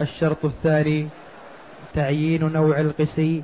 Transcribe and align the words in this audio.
الشرط 0.00 0.44
الثاني 0.44 1.08
تعيين 1.94 2.52
نوع 2.52 2.80
القسي 2.80 3.42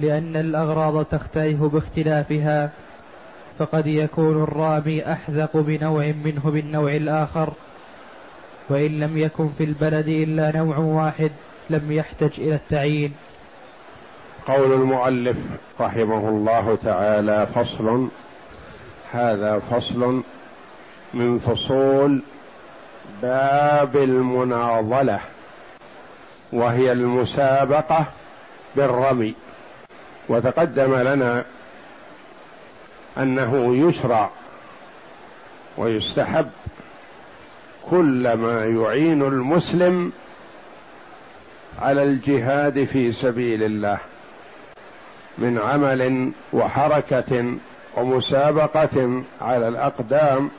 لأن 0.00 0.36
الأغراض 0.36 1.04
تختلف 1.04 1.62
باختلافها 1.62 2.70
فقد 3.58 3.86
يكون 3.86 4.42
الرامي 4.42 5.12
أحذق 5.12 5.56
بنوع 5.56 6.12
منه 6.24 6.50
بالنوع 6.50 6.92
الآخر. 6.92 7.52
وإن 8.68 9.00
لم 9.00 9.18
يكن 9.18 9.48
في 9.48 9.64
البلد 9.64 10.08
إلا 10.08 10.56
نوع 10.56 10.78
واحد 10.78 11.30
لم 11.70 11.92
يحتج 11.92 12.40
إلى 12.40 12.54
التعيين. 12.54 13.12
قول 14.46 14.72
المؤلف 14.72 15.36
رحمه 15.80 16.28
الله 16.28 16.74
تعالى 16.76 17.46
فصل 17.46 18.08
هذا 19.12 19.58
فصل 19.58 20.22
من 21.14 21.38
فصول 21.38 22.22
باب 23.22 23.96
المناضلة. 23.96 25.20
وهي 26.52 26.92
المسابقة 26.92 28.06
بالرمي. 28.76 29.34
وتقدم 30.28 30.94
لنا 30.94 31.44
أنه 33.18 33.76
يشرع 33.88 34.30
ويستحب 35.76 36.50
كل 37.90 38.32
ما 38.32 38.64
يعين 38.64 39.22
المسلم 39.22 40.12
على 41.82 42.02
الجهاد 42.02 42.84
في 42.84 43.12
سبيل 43.12 43.62
الله 43.62 43.98
من 45.38 45.58
عمل 45.58 46.32
وحركة 46.52 47.54
ومسابقة 47.96 49.22
على 49.40 49.68
الأقدام 49.68 50.50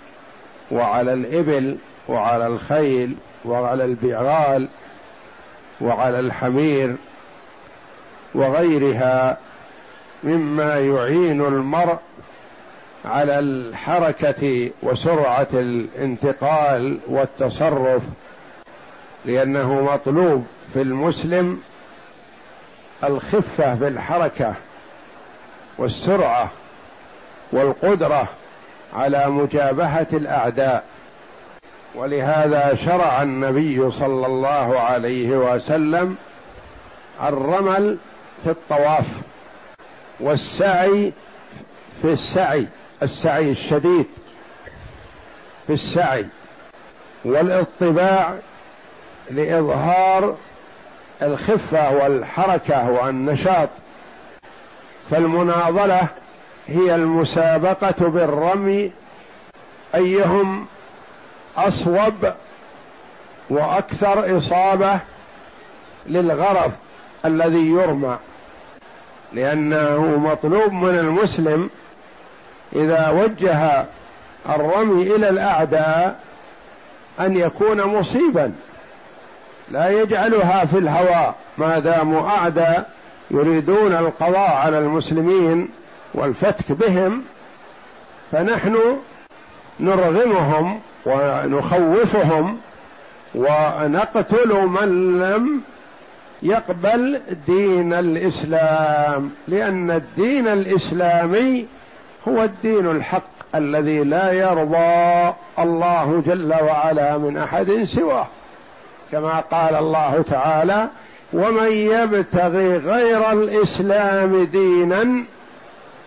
وعلى 0.71 1.13
الإبل 1.13 1.77
وعلى 2.07 2.47
الخيل 2.47 3.15
وعلى 3.45 3.85
البغال 3.85 4.67
وعلى 5.83 6.19
الحمير 6.19 6.95
وغيرها 8.35 9.37
مما 10.23 10.79
يعين 10.79 11.41
المرء 11.41 11.99
على 13.05 13.39
الحركة 13.39 14.71
وسرعة 14.83 15.47
الانتقال 15.53 16.99
والتصرف 17.07 18.03
لأنه 19.25 19.81
مطلوب 19.81 20.45
في 20.73 20.81
المسلم 20.81 21.61
الخفة 23.03 23.75
في 23.75 23.87
الحركة 23.87 24.53
والسرعة 25.77 26.51
والقدرة 27.51 28.27
على 28.93 29.27
مجابهة 29.29 30.07
الأعداء. 30.13 30.83
ولهذا 31.95 32.75
شرع 32.75 33.21
النبي 33.21 33.91
صلى 33.91 34.25
الله 34.25 34.79
عليه 34.79 35.29
وسلم 35.29 36.15
الرمل 37.23 37.97
في 38.43 38.49
الطواف 38.49 39.07
والسعي 40.19 41.13
في 42.01 42.11
السعي 42.11 42.67
السعي 43.03 43.51
الشديد 43.51 44.05
في 45.67 45.73
السعي 45.73 46.25
والإطباع 47.25 48.35
لإظهار 49.31 50.35
الخفة 51.21 51.91
والحركة 51.95 52.89
والنشاط. 52.89 53.69
فالمناضله 55.11 56.09
هي 56.67 56.95
المسابقة 56.95 58.07
بالرمي 58.09 58.91
أيهم 59.95 60.67
أصوب 61.57 62.33
وأكثر 63.49 64.37
إصابة 64.37 64.99
للغرض 66.07 66.71
الذي 67.25 67.67
يرمى 67.67 68.17
لأنه 69.33 70.17
مطلوب 70.17 70.73
من 70.73 70.99
المسلم 70.99 71.69
إذا 72.75 73.09
وجه 73.09 73.85
الرمي 74.49 75.15
إلى 75.15 75.29
الأعداء 75.29 76.19
أن 77.19 77.37
يكون 77.37 77.83
مصيبا. 77.83 78.53
لا 79.71 79.89
يجعلها 79.89 80.65
في 80.65 80.77
الهواء 80.77 81.35
ما 81.57 81.79
داموا 81.79 82.29
أعداء 82.29 82.89
يريدون 83.31 83.93
القضاء 83.93 84.51
على 84.51 84.79
المسلمين 84.79 85.69
والفتك 86.13 86.71
بهم 86.71 87.23
فنحن 88.31 88.97
نرغمهم 89.79 90.81
ونخوفهم 91.05 92.57
ونقتل 93.35 94.67
من 94.67 95.19
لم 95.19 95.61
يقبل 96.43 97.21
دين 97.47 97.93
الإسلام 97.93 99.31
لأن 99.47 99.91
الدين 99.91 100.47
الإسلامي 100.47 101.65
هو 102.27 102.43
الدين 102.43 102.91
الحق 102.91 103.23
الذي 103.55 104.03
لا 104.03 104.31
يرضى 104.31 105.33
الله 105.59 106.23
جل 106.25 106.53
وعلا 106.53 107.17
من 107.17 107.37
أحد 107.37 107.83
سواه. 107.83 108.27
كما 109.11 109.39
قال 109.39 109.75
الله 109.75 110.21
تعالى 110.21 110.87
ومن 111.33 111.71
يبتغي 111.71 112.77
غير 112.77 113.31
الإسلام 113.31 114.43
دينا 114.43 115.23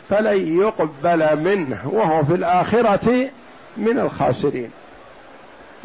فلن 0.09 0.61
يقبل 0.61 1.39
منه 1.41 1.81
وهو 1.93 2.25
في 2.25 2.35
الآخرة 2.35 3.29
من 3.77 3.99
الخاسرين. 3.99 4.71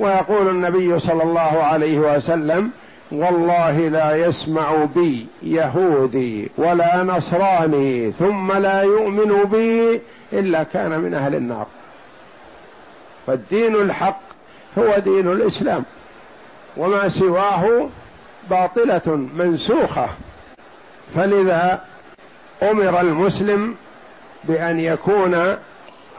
ويقول 0.01 0.49
النبي 0.49 0.99
صلى 0.99 1.23
الله 1.23 1.63
عليه 1.63 1.99
وسلم 1.99 2.71
والله 3.11 3.79
لا 3.79 4.15
يسمع 4.15 4.85
بي 4.95 5.27
يهودي 5.43 6.51
ولا 6.57 7.03
نصراني 7.03 8.11
ثم 8.11 8.51
لا 8.51 8.81
يؤمن 8.81 9.43
بي 9.43 10.01
إلا 10.33 10.63
كان 10.63 10.99
من 10.99 11.13
أهل 11.13 11.35
النار. 11.35 11.67
فالدين 13.27 13.75
الحق 13.75 14.21
هو 14.77 14.97
دين 14.97 15.31
الإسلام 15.31 15.83
وما 16.77 17.07
سواه 17.07 17.89
باطلة 18.49 19.27
منسوخة. 19.37 20.07
فلذا 21.15 21.81
أمر 22.63 23.01
المسلم 23.01 23.75
بأن 24.43 24.79
يكون 24.79 25.55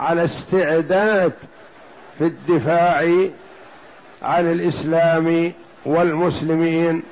على 0.00 0.24
استعداد 0.24 1.32
في 2.18 2.24
الدفاع 2.24 3.28
عن 4.22 4.50
الإسلام 4.50 5.52
والمسلمين 5.86 7.02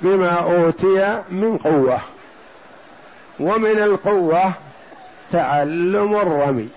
بما 0.00 0.30
أوتي 0.30 1.22
من 1.30 1.56
قوة 1.56 2.00
ومن 3.40 3.78
القوة 3.78 4.52
تعلم 5.30 6.16
الرمي. 6.16 6.68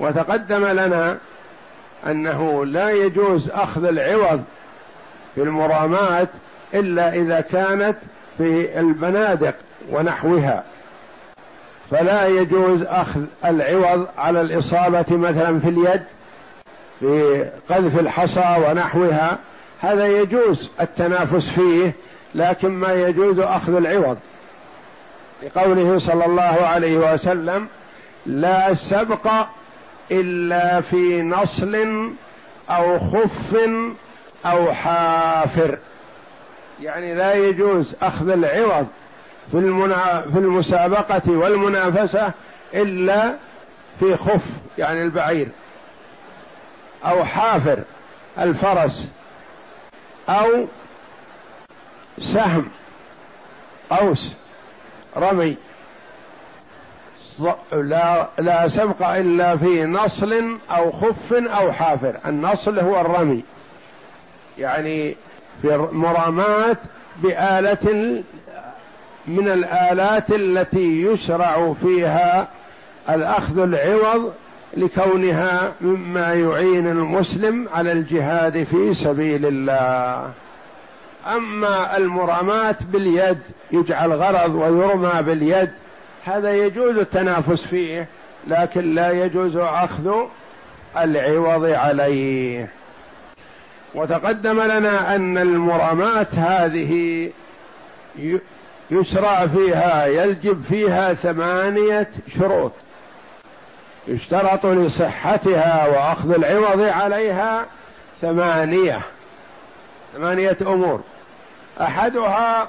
وتقدم 0.00 0.66
لنا 0.66 1.18
أنه 2.06 2.64
لا 2.64 2.90
يجوز 2.90 3.50
أخذ 3.50 3.84
العوض 3.84 4.44
في 5.34 5.42
المرامات 5.42 6.28
إلا 6.74 7.14
إذا 7.14 7.40
كانت 7.40 7.96
في 8.38 8.80
البنادق 8.80 9.54
ونحوها. 9.90 10.64
فلا 11.90 12.26
يجوز 12.26 12.82
أخذ 12.82 13.24
العوض 13.44 14.06
على 14.18 14.40
الإصابة 14.40 15.16
مثلا 15.16 15.60
في 15.60 15.68
اليد 15.68 16.02
في 17.02 17.50
قذف 17.68 17.98
الحصى 17.98 18.56
ونحوها 18.66 19.38
هذا 19.80 20.06
يجوز 20.06 20.70
التنافس 20.80 21.48
فيه 21.48 21.92
لكن 22.34 22.68
ما 22.68 22.92
يجوز 22.92 23.38
أخذ 23.38 23.74
العوض. 23.74 24.18
لقوله 25.42 25.98
صلى 25.98 26.24
الله 26.24 26.42
عليه 26.42 27.12
وسلم 27.12 27.66
لا 28.26 28.74
سبق 28.74 29.28
إلا 30.10 30.80
في 30.80 31.22
نصل 31.22 32.10
أو 32.70 32.98
خف 32.98 33.56
أو 34.46 34.72
حافر. 34.72 35.78
يعني 36.80 37.14
لا 37.14 37.34
يجوز 37.34 37.94
أخذ 38.02 38.28
العوض 38.28 38.86
في 39.50 39.58
المنا... 39.58 40.24
في 40.32 40.38
المسابقة 40.38 41.22
والمنافسة 41.30 42.32
إلا 42.74 43.34
في 44.00 44.16
خف 44.16 44.44
يعني 44.78 45.02
البعير. 45.02 45.48
أو 47.04 47.24
حافر 47.24 47.78
الفرس 48.38 49.08
أو 50.28 50.66
سهم 52.18 52.68
قوس 53.90 54.34
رمي. 55.16 55.56
لا 57.72 58.28
لا 58.38 58.68
سبق 58.68 59.08
إلا 59.08 59.56
في 59.56 59.84
نصل 59.84 60.58
أو 60.70 60.90
خف 60.90 61.32
أو 61.32 61.72
حافر. 61.72 62.16
النصل 62.26 62.78
هو 62.78 63.00
الرمي. 63.00 63.44
يعني 64.58 65.16
في 65.62 65.88
مرامات 65.92 66.78
بآلة 67.16 68.22
من 69.26 69.48
الآلات 69.48 70.30
التي 70.30 71.02
يشرع 71.02 71.72
فيها 71.72 72.48
الأخذ 73.10 73.58
العوض 73.58 74.32
لكونها 74.76 75.72
مما 75.80 76.34
يعين 76.34 76.86
المسلم 76.86 77.68
على 77.74 77.92
الجهاد 77.92 78.62
في 78.62 78.94
سبيل 78.94 79.46
الله. 79.46 80.30
أما 81.26 81.96
المرامات 81.96 82.82
باليد 82.82 83.38
يجعل 83.72 84.12
غرض 84.12 84.54
ويرمى 84.54 85.22
باليد 85.22 85.70
هذا 86.24 86.52
يجوز 86.54 86.98
التنافس 86.98 87.66
فيه 87.66 88.06
لكن 88.46 88.94
لا 88.94 89.10
يجوز 89.10 89.56
أخذ 89.56 90.12
العوض 90.96 91.64
عليه. 91.64 92.68
وتقدم 93.94 94.60
لنا 94.60 95.14
أن 95.14 95.38
المرامات 95.38 96.34
هذه 96.34 97.30
يشرع 98.90 99.46
فيها 99.46 100.06
يلجب 100.06 100.62
فيها 100.62 101.14
ثمانية 101.14 102.08
شروط. 102.38 102.72
يشترط 104.08 104.66
لصحتها 104.66 105.86
وأخذ 105.86 106.30
العوض 106.34 106.80
عليها 106.80 107.66
ثمانية 108.20 109.00
ثمانية 110.14 110.56
أمور. 110.62 111.00
أحدها 111.80 112.68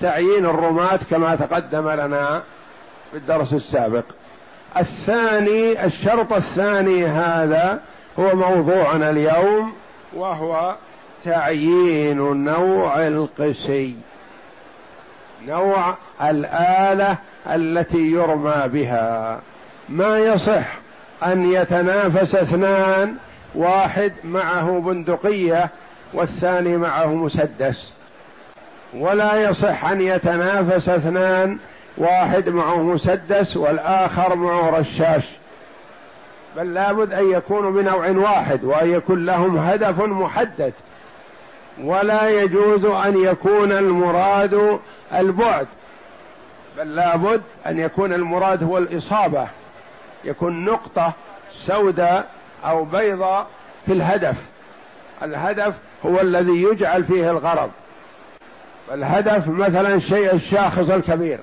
تعيين 0.00 0.46
الرماة 0.46 1.00
كما 1.10 1.36
تقدم 1.36 1.90
لنا 1.90 2.42
في 3.10 3.16
الدرس 3.16 3.54
السابق. 3.54 4.04
الثاني 4.76 5.84
الشرط 5.84 6.32
الثاني 6.32 7.06
هذا 7.06 7.80
هو 8.18 8.34
موضوعنا 8.36 9.10
اليوم 9.10 9.72
وهو 10.12 10.76
تعيين 11.24 12.44
نوع 12.44 13.06
القسي 13.06 13.96
نوع 15.46 15.94
الآلة 16.22 17.18
التي 17.46 17.98
يرمى 18.10 18.68
بها. 18.68 19.40
ما 19.90 20.18
يصح 20.18 20.78
أن 21.26 21.52
يتنافس 21.52 22.34
اثنان 22.34 23.14
واحد 23.54 24.12
معه 24.24 24.80
بندقية 24.80 25.68
والثاني 26.14 26.76
معه 26.76 27.06
مسدس. 27.06 27.92
ولا 28.94 29.34
يصح 29.36 29.84
أن 29.84 30.00
يتنافس 30.00 30.88
اثنان 30.88 31.58
واحد 31.98 32.48
معه 32.48 32.82
مسدس 32.82 33.56
والآخر 33.56 34.34
معه 34.34 34.70
رشاش. 34.70 35.28
بل 36.56 36.74
لابد 36.74 37.12
أن 37.12 37.30
يكونوا 37.30 37.70
بنوع 37.70 38.10
واحد 38.10 38.64
وأن 38.64 38.90
يكون 38.90 39.26
لهم 39.26 39.56
هدف 39.56 40.00
محدد. 40.00 40.72
ولا 41.82 42.28
يجوز 42.28 42.84
أن 42.84 43.16
يكون 43.16 43.72
المراد 43.72 44.78
البعد. 45.14 45.66
بل 46.78 46.94
لابد 46.94 47.42
أن 47.66 47.78
يكون 47.78 48.12
المراد 48.12 48.62
هو 48.62 48.78
الإصابة. 48.78 49.48
يكون 50.24 50.64
نقطة 50.64 51.12
سوداء 51.52 52.26
أو 52.64 52.84
بيضاء 52.84 53.46
في 53.86 53.92
الهدف. 53.92 54.36
الهدف 55.22 55.74
هو 56.06 56.20
الذي 56.20 56.62
يجعل 56.62 57.04
فيه 57.04 57.30
الغرض. 57.30 57.70
الهدف 58.92 59.48
مثلا 59.48 59.94
الشيء 59.94 60.34
الشاخص 60.34 60.90
الكبير. 60.90 61.40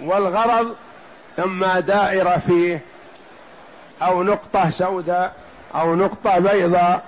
والغرض 0.00 0.74
أما 1.38 1.80
دائرة 1.80 2.38
فيه 2.38 2.80
أو 4.02 4.22
نقطة 4.22 4.70
سوداء 4.70 5.34
أو 5.74 5.94
نقطة 5.94 6.38
بيضاء 6.38 7.04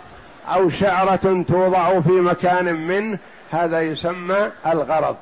أو 0.48 0.70
شعرة 0.70 1.44
توضع 1.48 2.00
في 2.00 2.10
مكان 2.10 2.74
منه 2.74 3.18
هذا 3.50 3.80
يسمى 3.80 4.50
الغرض. 4.66 5.16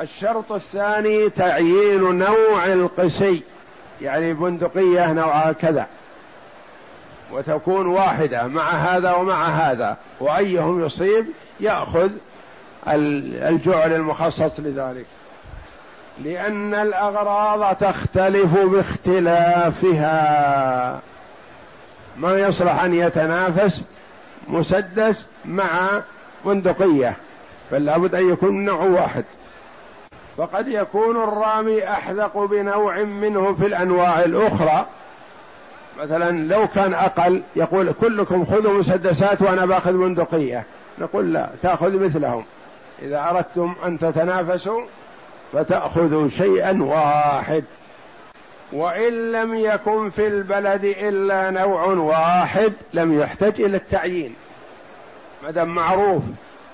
الشرط 0.00 0.52
الثاني 0.52 1.30
تعيين 1.30 2.18
نوع 2.18 2.66
القسي 2.66 3.42
يعني 4.00 4.32
بندقية 4.32 5.12
نوعها 5.12 5.52
كذا 5.52 5.86
وتكون 7.32 7.86
واحدة 7.86 8.46
مع 8.46 8.70
هذا 8.70 9.12
ومع 9.12 9.46
هذا. 9.46 9.96
وأيهم 10.20 10.84
يصيب 10.84 11.26
يأخذ 11.60 12.10
الجعل 12.88 13.92
المخصص 13.92 14.60
لذلك. 14.60 15.06
لأن 16.24 16.74
الأغراض 16.74 17.76
تختلف 17.76 18.56
باختلافها. 18.56 20.10
ما 22.16 22.38
يصلح 22.38 22.82
أن 22.82 22.94
يتنافس 22.94 23.84
مسدس 24.48 25.26
مع 25.44 26.02
بندقية 26.44 27.16
بل 27.72 27.84
لابد 27.84 28.14
أن 28.14 28.32
يكون 28.32 28.64
نوع 28.64 28.84
واحد. 28.84 29.24
فقد 30.38 30.68
يكون 30.68 31.16
الرامي 31.16 31.88
أحذق 31.88 32.38
بنوع 32.38 33.02
منه 33.02 33.54
في 33.54 33.66
الأنواع 33.66 34.24
الأخرى. 34.24 34.86
مثلا 35.98 36.54
لو 36.54 36.68
كان 36.68 36.94
أقل 36.94 37.42
يقول 37.56 37.92
كلكم 37.92 38.44
خذوا 38.44 38.78
مسدسات 38.78 39.42
وأنا 39.42 39.66
باخذ 39.66 39.92
بندقية. 39.92 40.64
نقول 40.98 41.32
لا 41.32 41.50
تأخذ 41.62 42.04
مثلهم. 42.04 42.44
إذا 43.02 43.30
أردتم 43.30 43.74
أن 43.84 43.98
تتنافسوا 43.98 44.82
فتأخذوا 45.52 46.28
شيئا 46.28 46.82
واحد. 46.82 47.64
وإن 48.72 49.32
لم 49.32 49.54
يكن 49.54 50.10
في 50.10 50.26
البلد 50.26 50.84
إلا 50.84 51.50
نوع 51.50 51.84
واحد 51.84 52.72
لم 52.92 53.20
يحتج 53.20 53.60
إلى 53.60 53.76
التعيين. 53.76 54.34
ما 55.42 55.50
دام 55.50 55.68
معروف 55.74 56.22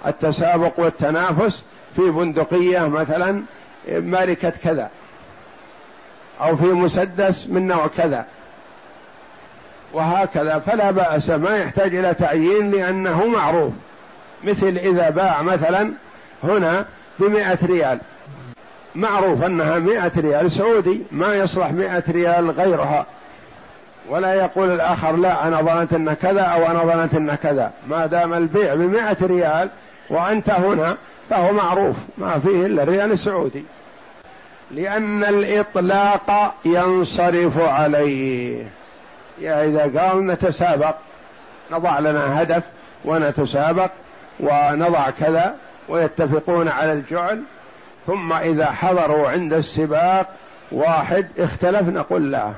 التسابق 0.06 0.80
والتنافس 0.80 1.64
في 1.96 2.10
بندقية 2.10 2.88
مثلا 2.88 3.42
ماركة 3.88 4.50
كذا 4.50 4.90
أو 6.40 6.56
في 6.56 6.66
مسدس 6.66 7.48
من 7.48 7.66
نوع 7.66 7.86
كذا 7.86 8.24
وهكذا. 9.92 10.58
فلا 10.58 10.90
بأس 10.90 11.30
ما 11.30 11.56
يحتاج 11.56 11.94
إلى 11.94 12.14
تعيين 12.14 12.70
لأنه 12.70 13.26
معروف. 13.26 13.72
مثل 14.44 14.68
إذا 14.68 15.10
باع 15.10 15.42
مثلا 15.42 15.92
هنا 16.44 16.84
بمئة 17.18 17.58
ريال. 17.66 17.98
معروف 18.94 19.42
أنها 19.42 19.78
مئة 19.78 20.12
ريال 20.16 20.50
سعودي 20.50 21.02
ما 21.12 21.34
يصلح 21.34 21.72
مئة 21.72 22.02
ريال 22.08 22.50
غيرها. 22.50 23.06
ولا 24.08 24.34
يقول 24.34 24.70
الآخر 24.70 25.16
لا 25.16 25.46
أنا 25.46 25.62
ظننت 25.62 25.92
أن 25.92 26.12
كذا 26.12 26.42
أو 26.42 26.66
أنا 26.66 26.84
ظننت 26.84 27.14
أن 27.14 27.34
كذا. 27.34 27.72
ما 27.88 28.06
دام 28.06 28.34
البيع 28.34 28.74
بمئة 28.74 29.16
ريال 29.22 29.70
وأنت 30.10 30.50
هنا 30.50 30.96
فهو 31.30 31.52
معروف 31.52 31.96
ما 32.18 32.38
فيه 32.38 32.66
إلا 32.66 32.82
الريال 32.82 33.12
السعودي. 33.12 33.64
لأن 34.70 35.24
الإطلاق 35.24 36.54
ينصرف 36.64 37.58
عليه. 37.58 38.66
يا 39.38 39.64
إذا 39.64 40.00
قال 40.00 40.26
نتسابق 40.26 40.94
نضع 41.72 41.98
لنا 41.98 42.42
هدف 42.42 42.62
ونتسابق 43.04 43.90
ونضع 44.40 45.10
كذا 45.10 45.54
ويتفقون 45.88 46.68
على 46.68 46.92
الجعل. 46.92 47.42
ثم 48.06 48.32
إذا 48.32 48.66
حضروا 48.66 49.28
عند 49.28 49.52
السباق 49.52 50.26
واحد 50.72 51.26
اختلف 51.38 51.88
نقول 51.88 52.32
لا 52.32 52.52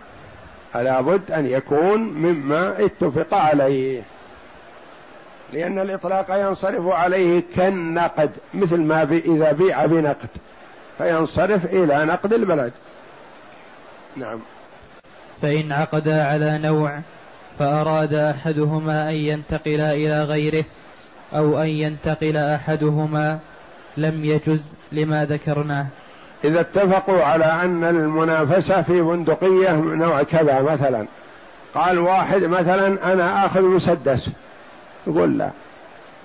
لابد 0.75 1.31
أن 1.31 1.47
يكون 1.47 2.01
مما 2.01 2.85
اتفق 2.85 3.35
عليه. 3.35 4.03
لأن 5.53 5.79
الإطلاق 5.79 6.27
ينصرف 6.31 6.87
عليه 6.87 7.43
كالنقد 7.57 8.31
مثل 8.55 8.81
ما 8.81 9.05
بي 9.05 9.19
إذا 9.19 9.53
بيع 9.53 9.87
بنقد 9.87 10.29
فينصرف 10.99 11.65
إلى 11.65 12.05
نقد 12.05 12.33
البلد. 12.33 12.73
نعم. 14.17 14.41
فإن 15.43 15.73
عقدا 15.73 16.25
على 16.25 16.59
نوع 16.59 17.01
فأراد 17.59 18.15
أحدهما 18.15 19.11
أن 19.11 19.15
ينتقل 19.15 19.81
إلى 19.81 20.25
غيره 20.25 20.65
أو 21.35 21.63
أن 21.63 21.69
ينتقل 21.69 22.37
أحدهما 22.37 23.39
لم 23.97 24.25
يجز 24.25 24.75
لما 24.93 25.25
ذكرناه. 25.25 25.87
إذا 26.45 26.61
اتفقوا 26.61 27.23
على 27.23 27.45
أن 27.45 27.85
المنافسة 27.85 28.83
في 28.83 29.03
بندقية 29.03 29.77
نوع 29.77 30.23
كذا 30.23 30.61
مثلا. 30.61 31.07
قال 31.75 31.99
واحد 31.99 32.45
مثلا 32.45 33.13
أنا 33.13 33.47
آخذ 33.47 33.63
مسدس. 33.63 34.31
يقول 35.07 35.39
لا. 35.39 35.51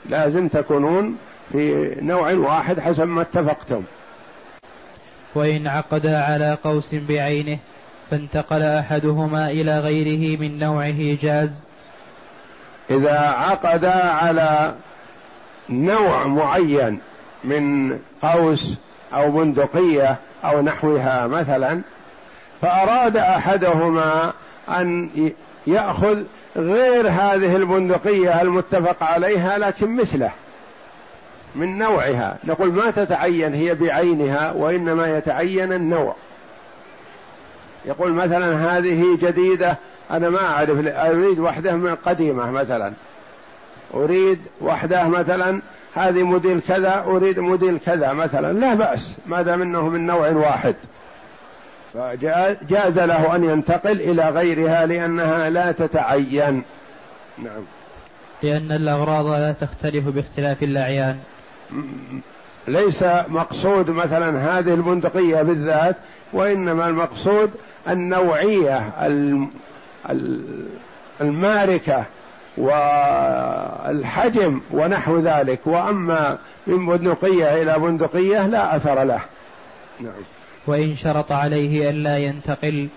لازم 0.10 0.48
تكونون 0.48 1.18
في 1.52 1.96
نوع 2.02 2.34
واحد 2.34 2.80
حسب 2.80 3.08
ما 3.08 3.22
اتفقتم. 3.22 3.84
وإن 5.36 5.68
عقدا 5.68 6.24
على 6.24 6.58
قوس 6.64 6.96
بعينه 6.96 7.60
فانتقل 8.12 8.62
أحدهما 8.62 9.50
إلى 9.52 9.80
غيره 9.80 10.40
من 10.40 10.60
نوعه 10.60 11.18
جاز. 11.22 11.68
إذا 12.90 13.20
عقد 13.20 13.86
على 13.86 14.76
نوع 15.70 16.28
معين 16.28 17.00
من 17.44 17.92
قوس 18.22 18.78
أو 19.14 19.32
بندقية 19.32 20.18
أو 20.44 20.62
نحوها 20.62 21.28
مثلا 21.28 21.82
فأراد 22.62 23.18
أحدهما 23.18 24.34
أن 24.70 25.10
يأخذ 25.68 26.24
غير 26.55 27.08
هذه 27.08 27.55
البندقية 27.55 28.41
المتفق 28.41 29.03
عليها 29.03 29.58
لكن 29.58 29.96
مثله 29.96 30.31
من 31.55 31.77
نوعها. 31.77 32.38
نقول 32.43 32.74
ما 32.74 32.91
تتعين 32.91 33.53
هي 33.53 33.75
بعينها 33.75 34.51
وإنما 34.51 35.17
يتعين 35.17 35.74
النوع. 35.74 36.15
يقول 37.86 38.13
مثلا 38.13 38.77
هذه 38.77 39.17
جديدة 39.22 39.77
أنا 40.12 40.29
ما 40.29 40.46
أعرف 40.46 40.88
أريد 40.88 41.39
وحدة 41.39 41.75
من 41.75 41.96
قديمة 41.96 42.51
مثلا. 42.51 42.93
أريد 43.93 44.39
وحدة 44.62 45.08
مثلا 45.08 45.62
هذه 45.93 46.24
موديل 46.24 46.62
كذا 46.67 47.03
أريد 47.08 47.39
موديل 47.39 47.79
كذا 47.86 48.13
مثلا. 48.13 48.53
لا 48.53 48.74
بأس 48.74 49.13
ما 49.25 49.41
دام 49.41 49.62
أنه 49.62 49.89
من 49.89 50.05
نوع 50.05 50.29
واحد. 50.29 50.75
فجاز 51.93 53.00
له 53.00 53.36
أن 53.36 53.43
ينتقل 53.43 54.01
إلى 54.01 54.29
غيرها 54.29 54.86
لأنها 54.86 55.50
لا 55.50 55.71
تتعين. 55.71 56.63
نعم. 57.38 57.63
لأن 58.43 58.71
الأغراض 58.71 59.27
لا 59.27 59.51
تختلف 59.51 60.07
باختلاف 60.07 60.63
الأعيان. 60.63 61.17
ليس 62.67 63.03
مقصود 63.27 63.89
مثلا 63.89 64.60
هذه 64.60 64.74
البندقية 64.74 65.41
بالذات 65.41 65.95
وإنما 66.33 66.88
المقصود 66.88 67.51
النوعية 67.89 68.93
الماركة 71.21 72.05
والحجم 72.57 74.62
ونحو 74.71 75.19
ذلك. 75.19 75.60
وأما 75.65 76.38
من 76.67 76.86
بندقية 76.86 77.62
إلى 77.62 77.79
بندقية 77.79 78.48
لا 78.48 78.75
أثر 78.75 79.03
له. 79.03 79.21
نعم. 80.00 80.13
وإن 80.68 80.96
شرط 80.96 81.32
عليه 81.32 81.89
ألا 81.89 82.18
ينتقل 82.18 82.88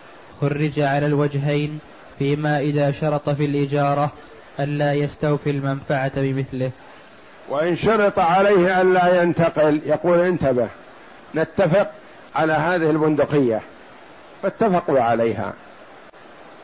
خرج 0.40 0.80
على 0.80 1.06
الوجهين 1.06 1.78
فيما 2.18 2.59
إذا 2.59 2.90
شرط 2.90 3.30
في 3.30 3.44
الإجارة 3.44 4.12
ألا 4.61 4.92
يستوفي 4.92 5.50
المنفعة 5.50 6.12
بمثله. 6.16 6.71
وإن 7.49 7.76
شرط 7.76 8.18
عليه 8.18 8.80
ألا 8.80 9.23
ينتقل 9.23 9.80
يقول 9.87 10.21
انتبه 10.21 10.68
نتفق 11.35 11.90
على 12.35 12.52
هذه 12.52 12.90
البندقية 12.90 13.61
فاتفقوا 14.42 15.00
عليها. 15.00 15.52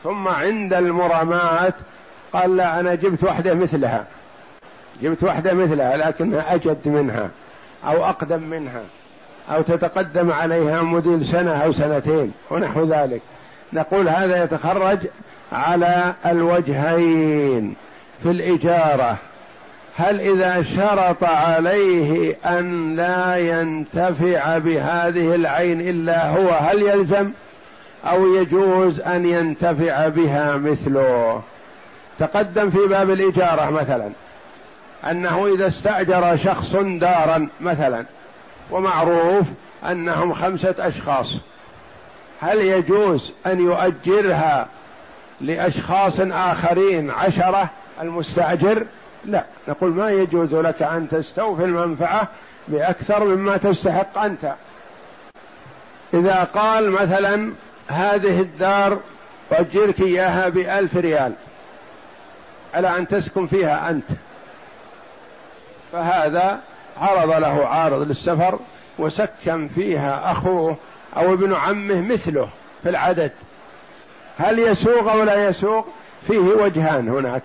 ثم 0.03 0.27
عند 0.27 0.73
المرامات 0.73 1.73
قال 2.33 2.57
لا 2.57 2.79
أنا 2.79 2.95
جبت 2.95 3.23
واحدة 3.23 3.53
مثلها 3.53 4.05
جبت 5.01 5.23
واحدة 5.23 5.53
مثلها 5.53 5.97
لكنها 5.97 6.55
أجد 6.55 6.87
منها 6.87 7.29
أو 7.85 8.05
أقدم 8.05 8.43
منها. 8.43 8.81
أو 9.49 9.61
تتقدم 9.61 10.31
عليها 10.31 10.81
مدير 10.81 11.23
سنة 11.23 11.51
أو 11.51 11.71
سنتين 11.71 12.31
ونحو 12.51 12.83
ذلك. 12.83 13.21
نقول 13.73 14.09
هذا 14.09 14.43
يتخرج 14.43 14.99
على 15.51 16.13
الوجهين 16.25 17.75
في 18.23 18.31
الإجارة. 18.31 19.17
هل 19.95 20.21
إذا 20.21 20.61
شرط 20.61 21.23
عليه 21.23 22.37
أن 22.45 22.95
لا 22.95 23.37
ينتفع 23.37 24.57
بهذه 24.57 25.35
العين 25.35 25.81
إلا 25.81 26.29
هو 26.29 26.49
هل 26.49 26.81
يلزم؟ 26.81 27.31
أو 28.05 28.35
يجوز 28.35 29.01
أن 29.01 29.25
ينتفع 29.25 30.07
بها 30.07 30.57
مثله؟ 30.57 31.41
تقدم 32.19 32.69
في 32.69 32.87
باب 32.89 33.09
الإجارة 33.09 33.69
مثلا. 33.69 34.09
أنه 35.09 35.47
إذا 35.55 35.67
استأجر 35.67 36.35
شخص 36.35 36.75
دارا 36.75 37.47
مثلا. 37.61 38.05
ومعروف 38.71 39.47
أنهم 39.85 40.33
خمسة 40.33 40.75
أشخاص. 40.79 41.37
هل 42.41 42.57
يجوز 42.57 43.33
أن 43.45 43.59
يؤجرها 43.59 44.67
لأشخاص 45.41 46.19
آخرين 46.19 47.11
عشرة 47.11 47.69
المستأجر؟ 48.01 48.85
لا. 49.25 49.45
نقول 49.67 49.91
ما 49.91 50.11
يجوز 50.11 50.53
لك 50.53 50.81
أن 50.81 51.09
تستوفي 51.09 51.63
المنفعة 51.63 52.27
بأكثر 52.67 53.23
مما 53.23 53.57
تستحق 53.57 54.17
أنت. 54.17 54.53
إذا 56.13 56.43
قال 56.43 56.91
مثلا 56.91 57.53
هذه 57.87 58.41
الدار 58.41 58.99
أجرك 59.51 59.99
إياها 59.99 60.49
بألف 60.49 60.97
ريال. 60.97 61.33
على 62.73 62.97
أن 62.97 63.07
تسكن 63.07 63.47
فيها 63.47 63.89
أنت. 63.89 64.05
فهذا 65.91 66.59
عرض 66.97 67.29
له 67.29 67.67
عارض 67.67 68.01
للسفر 68.01 68.59
وسكن 68.99 69.67
فيها 69.67 70.31
أخوه 70.31 70.77
أو 71.17 71.33
ابن 71.33 71.53
عمه 71.53 72.01
مثله 72.01 72.49
في 72.83 72.89
العدد. 72.89 73.31
هل 74.37 74.59
يسوق 74.59 75.11
أو 75.11 75.23
لا 75.23 75.47
يسوق؟ 75.47 75.87
فيه 76.27 76.39
وجهان 76.39 77.09
هناك. 77.09 77.43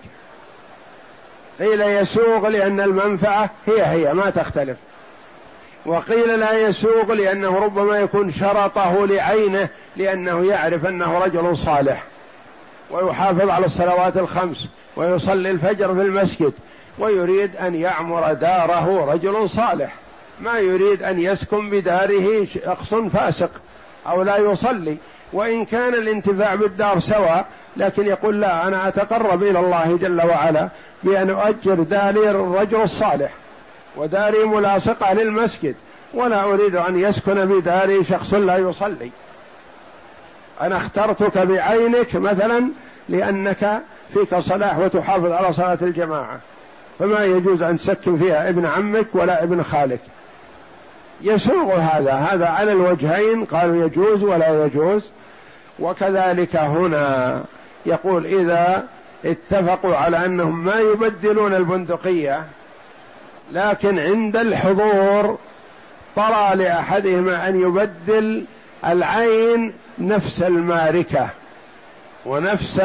قيل 1.59 1.81
يسوق 1.81 2.47
لأن 2.47 2.79
المنفعة 2.79 3.49
هي 3.65 3.85
هي 3.85 4.13
ما 4.13 4.29
تختلف. 4.29 4.77
وقيل 5.85 6.39
لا 6.39 6.67
يسوق 6.67 7.11
لأنه 7.11 7.59
ربما 7.59 7.97
يكون 7.97 8.31
شرطه 8.31 9.05
لعينه 9.05 9.69
لأنه 9.95 10.45
يعرف 10.45 10.85
أنه 10.85 11.17
رجل 11.17 11.57
صالح. 11.57 12.03
ويحافظ 12.91 13.49
على 13.49 13.65
الصلوات 13.65 14.17
الخمس 14.17 14.69
ويصلي 14.95 15.51
الفجر 15.51 15.95
في 15.95 16.01
المسجد 16.01 16.53
ويريد 16.99 17.55
أن 17.55 17.75
يعمر 17.75 18.33
داره 18.33 19.05
رجل 19.11 19.49
صالح. 19.49 19.93
ما 20.39 20.59
يريد 20.59 21.03
أن 21.03 21.19
يسكن 21.19 21.69
بداره 21.69 22.45
شخص 22.45 22.93
فاسق 22.93 23.51
أو 24.07 24.23
لا 24.23 24.37
يصلي. 24.37 24.97
وإن 25.33 25.65
كان 25.65 25.93
الانتفاع 25.93 26.55
بالدار 26.55 26.99
سواء 26.99 27.45
لكن 27.77 28.07
يقول 28.07 28.41
لا 28.41 28.67
أنا 28.67 28.87
أتقرب 28.87 29.43
إلى 29.43 29.59
الله 29.59 29.97
جل 29.97 30.21
وعلا 30.21 30.69
بأن 31.03 31.29
أؤجر 31.29 31.83
داري 31.83 32.29
الرجل 32.29 32.81
الصالح. 32.81 33.31
وداري 33.95 34.43
ملاصقة 34.43 35.13
للمسجد 35.13 35.75
ولا 36.13 36.43
أريد 36.43 36.75
أن 36.75 36.99
يسكن 36.99 37.45
بداري 37.45 38.03
شخص 38.03 38.33
لا 38.33 38.57
يصلي. 38.57 39.11
أنا 40.61 40.77
اخترتك 40.77 41.37
بعينك 41.37 42.15
مثلا 42.15 42.69
لأنك 43.09 43.81
فيك 44.13 44.35
صلاح 44.35 44.77
وتحافظ 44.77 45.31
على 45.31 45.53
صلاة 45.53 45.77
الجماعة. 45.81 46.39
فما 46.99 47.25
يجوز 47.25 47.61
أن 47.61 47.77
تسكن 47.77 48.17
فيها 48.17 48.49
ابن 48.49 48.65
عمك 48.65 49.07
ولا 49.13 49.43
ابن 49.43 49.63
خالك. 49.63 50.01
يسوغ 51.21 51.75
هذا 51.75 52.13
هذا 52.13 52.47
على 52.47 52.71
الوجهين 52.71 53.45
قالوا 53.45 53.85
يجوز 53.85 54.23
ولا 54.23 54.65
يجوز. 54.65 55.11
وكذلك 55.79 56.55
هنا 56.55 57.43
يقول 57.85 58.25
إذا 58.25 58.87
اتفقوا 59.25 59.95
على 59.95 60.25
أنهم 60.25 60.65
ما 60.65 60.79
يبدلون 60.79 61.53
البندقية 61.53 62.45
لكن 63.51 63.99
عند 63.99 64.35
الحضور 64.35 65.37
طرى 66.15 66.55
لأحدهما 66.55 67.49
أن 67.49 67.61
يبدل 67.61 68.45
العين 68.85 69.73
نفس 69.99 70.43
الماركة 70.43 71.29
ونفس 72.25 72.81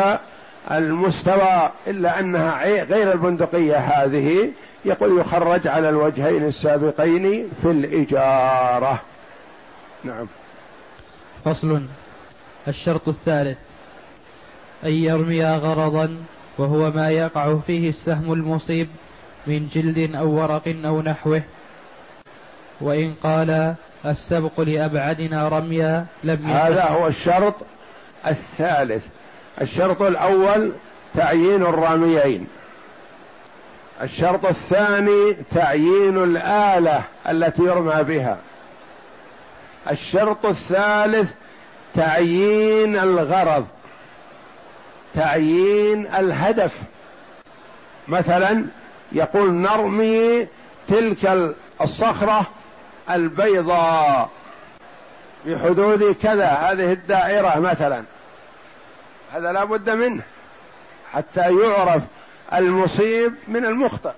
المستوى 0.71 1.71
إلا 1.87 2.21
أنها 2.21 2.85
غير 2.85 3.13
البندقية 3.13 3.77
هذه 3.77 4.53
يقول 4.85 5.21
يخرج 5.21 5.69
على 5.69 5.89
الوجهين 5.89 6.47
السابقين 6.47 7.49
في 7.63 7.71
الإجارة. 7.71 9.03
نعم. 10.05 10.27
فصل. 11.45 11.83
الشرط 12.69 13.09
الثالث. 13.09 13.59
أن 14.85 14.93
يرمي 14.93 15.45
غرضا 15.45 16.17
وهو 16.59 16.91
ما 16.91 17.11
يقع 17.11 17.57
فيه 17.57 17.89
السهم 17.89 18.33
المصيب 18.33 18.89
من 19.47 19.67
جلد 19.67 20.15
أو 20.15 20.31
ورق 20.31 20.77
أو 20.85 21.03
نحوه. 21.03 21.43
وإن 22.81 23.15
قال 23.15 23.75
السبق 24.07 24.61
لأبعدنا 24.61 25.49
رميا 25.49 26.07
لم 26.25 26.47
هذا 26.47 26.85
هو 26.85 27.07
الشرط 27.07 27.55
الثالث. 28.27 29.07
الشرط 29.61 30.03
الأول 30.03 30.73
تعيين 31.15 31.63
الراميين. 31.63 32.47
الشرط 34.03 34.47
الثاني 34.47 35.37
تعيين 35.55 36.23
الآلة 36.23 37.03
التي 37.29 37.63
يرمى 37.63 38.03
بها. 38.03 38.39
الشرط 39.91 40.47
الثالث 40.47 41.33
تعيين 41.95 42.99
الغرض 42.99 43.67
تعيين 45.15 46.07
الهدف. 46.15 46.75
مثلا 48.09 48.65
يقول 49.13 49.53
نرمي 49.53 50.47
تلك 50.89 51.55
الصخرة 51.81 52.47
البيضاء 53.11 54.31
بحدود 55.47 56.17
كذا 56.23 56.47
هذه 56.47 56.93
الدائرة 56.93 57.59
مثلا. 57.59 58.03
هذا 59.33 59.53
لا 59.53 59.65
بد 59.65 59.91
منه 59.91 60.23
حتى 61.13 61.41
يعرف 61.41 62.03
المصيب 62.53 63.35
من 63.49 63.65
المخطئ. 63.65 64.13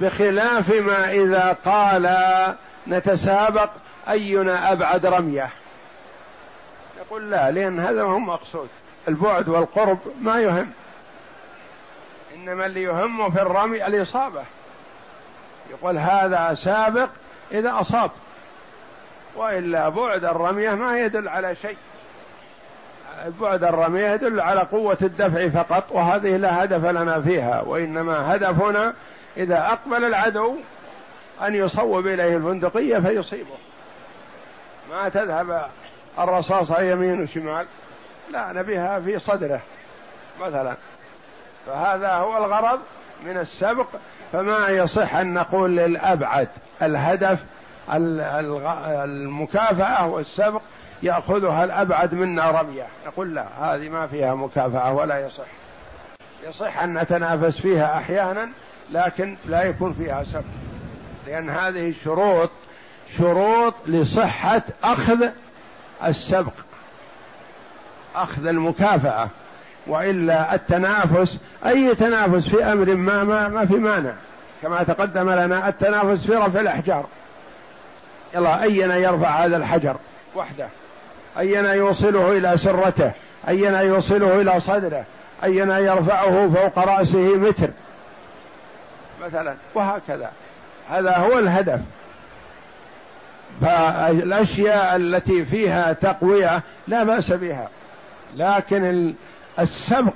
بخلاف 0.00 0.70
ما 0.70 1.10
إذا 1.10 1.56
قال 1.64 2.16
نتسابق 2.88 3.70
أينا 4.08 4.72
أبعد 4.72 5.06
رمية. 5.06 5.50
يقول 6.98 7.30
لا 7.30 7.50
لأن 7.50 7.80
هذا 7.80 8.02
هو 8.02 8.18
مقصود. 8.18 8.68
البعد 9.08 9.48
والقرب 9.48 9.98
ما 10.20 10.40
يهم. 10.40 10.70
إنما 12.34 12.66
اللي 12.66 12.82
يهمه 12.82 13.30
في 13.30 13.42
الرمي 13.42 13.86
الإصابة. 13.86 14.44
يقول 15.70 15.98
هذا 15.98 16.54
سابق 16.54 17.08
إذا 17.52 17.80
أصاب. 17.80 18.10
وإلا 19.36 19.88
بعد 19.88 20.24
الرمية 20.24 20.70
ما 20.70 20.98
يدل 20.98 21.28
على 21.28 21.54
شيء. 21.54 21.76
بعد 23.40 23.64
الرمية 23.64 24.10
يدل 24.10 24.40
على 24.40 24.60
قوة 24.60 24.98
الدفع 25.02 25.48
فقط 25.48 25.92
وهذه 25.92 26.36
لا 26.36 26.64
هدف 26.64 26.84
لنا 26.84 27.20
فيها 27.20 27.62
وإنما 27.62 28.34
هدفنا 28.34 28.94
إذا 29.36 29.58
أقبل 29.58 30.04
العدو 30.04 30.56
أن 31.42 31.54
يصوب 31.54 32.06
إليه 32.06 32.36
الفندقية 32.36 32.98
فيصيبه. 32.98 33.56
ما 34.90 35.08
تذهب 35.08 35.66
الرصاصة 36.18 36.80
يمين 36.80 37.22
وشمال 37.22 37.66
لا 38.30 38.52
نبيها 38.52 39.00
في 39.00 39.18
صدره 39.18 39.62
مثلا. 40.40 40.76
فهذا 41.66 42.12
هو 42.12 42.44
الغرض 42.44 42.80
من 43.24 43.38
السبق 43.38 43.86
فما 44.32 44.68
يصح 44.68 45.14
أن 45.14 45.34
نقول 45.34 45.76
للأبعد 45.76 46.48
الهدف 46.82 47.38
المكافأة 49.04 50.06
والسبق 50.06 50.62
يأخذها 51.02 51.64
الأبعد 51.64 52.14
منا 52.14 52.50
رمية. 52.50 52.86
نقول 53.06 53.34
لا 53.34 53.46
هذه 53.60 53.88
ما 53.88 54.06
فيها 54.06 54.34
مكافأة 54.34 54.92
ولا 54.92 55.18
يصح. 55.26 55.46
يصح 56.48 56.82
أن 56.82 56.98
نتنافس 56.98 57.60
فيها 57.60 57.96
أحيانا 57.96 58.48
لكن 58.92 59.36
لا 59.46 59.62
يكون 59.62 59.92
فيها 59.92 60.22
سبق 60.22 60.44
لأن 61.26 61.50
هذه 61.50 61.88
الشروط 61.88 62.50
شروط 63.18 63.74
لصحة 63.86 64.62
أخذ 64.84 65.28
السبق 66.04 66.52
أخذ 68.14 68.46
المكافأة 68.46 69.28
وإلا 69.86 70.54
التنافس 70.54 71.38
أي 71.66 71.94
تنافس 71.94 72.48
في 72.48 72.64
أمر 72.64 72.94
ما 72.94 73.24
ما, 73.24 73.48
ما 73.48 73.66
في 73.66 73.74
مانع. 73.74 74.12
كما 74.62 74.82
تقدم 74.82 75.30
لنا 75.30 75.68
التنافس 75.68 76.26
في 76.26 76.32
رفع 76.32 76.60
الأحجار. 76.60 77.06
يلا 78.34 78.62
اينا 78.62 78.96
يرفع 78.96 79.28
هذا 79.28 79.56
الحجر؟ 79.56 79.96
وحده. 80.36 80.68
اينا 81.38 81.72
يوصله 81.72 82.32
إلى 82.32 82.56
سرته؟ 82.56 83.12
اينا 83.48 83.80
يوصله 83.80 84.40
إلى 84.40 84.60
صدره؟ 84.60 85.04
اينا 85.44 85.78
يرفعه 85.78 86.48
فوق 86.48 86.78
رأسه 86.78 87.36
متر؟ 87.36 87.70
مثلا 89.26 89.54
وهكذا. 89.74 90.30
هذا 90.90 91.16
هو 91.16 91.38
الهدف. 91.38 91.80
فالأشياء 93.60 94.96
التي 94.96 95.44
فيها 95.44 95.92
تقوية 95.92 96.62
لا 96.88 97.04
بأس 97.04 97.32
بها. 97.32 97.68
لكن 98.36 99.14
السبق 99.58 100.14